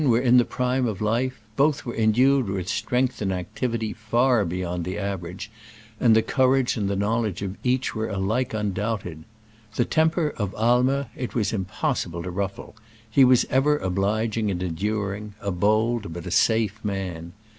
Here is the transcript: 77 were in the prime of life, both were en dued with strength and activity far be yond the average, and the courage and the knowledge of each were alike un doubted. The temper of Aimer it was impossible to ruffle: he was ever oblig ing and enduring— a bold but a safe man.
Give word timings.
77 0.01 0.11
were 0.23 0.27
in 0.27 0.37
the 0.37 0.45
prime 0.45 0.87
of 0.87 0.99
life, 0.99 1.39
both 1.55 1.85
were 1.85 1.93
en 1.93 2.11
dued 2.13 2.49
with 2.51 2.67
strength 2.67 3.21
and 3.21 3.31
activity 3.31 3.93
far 3.93 4.43
be 4.45 4.57
yond 4.61 4.83
the 4.83 4.97
average, 4.97 5.51
and 5.99 6.15
the 6.15 6.23
courage 6.23 6.75
and 6.75 6.89
the 6.89 6.95
knowledge 6.95 7.43
of 7.43 7.55
each 7.63 7.93
were 7.93 8.09
alike 8.09 8.55
un 8.55 8.73
doubted. 8.73 9.25
The 9.75 9.85
temper 9.85 10.33
of 10.37 10.55
Aimer 10.57 11.09
it 11.15 11.35
was 11.35 11.53
impossible 11.53 12.23
to 12.23 12.31
ruffle: 12.31 12.75
he 13.07 13.23
was 13.23 13.45
ever 13.51 13.77
oblig 13.77 14.37
ing 14.37 14.49
and 14.49 14.63
enduring— 14.63 15.35
a 15.39 15.51
bold 15.51 16.11
but 16.13 16.25
a 16.25 16.31
safe 16.31 16.83
man. 16.83 17.33